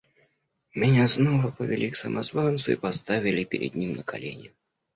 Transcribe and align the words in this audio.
Меня 0.73 1.07
снова 1.07 1.51
повели 1.51 1.91
к 1.91 1.95
самозванцу 1.95 2.71
и 2.71 2.75
поставили 2.75 3.43
перед 3.43 3.75
ним 3.75 3.93
на 3.97 4.01
колени. 4.01 4.51